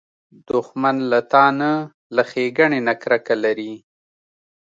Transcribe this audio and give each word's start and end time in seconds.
دښمن 0.49 0.95
له 1.11 1.19
تا 1.31 1.45
نه، 1.59 1.71
له 2.15 2.23
ښېګڼې 2.29 2.79
نه 2.87 2.93
کرکه 3.01 3.35
لري 3.43 3.73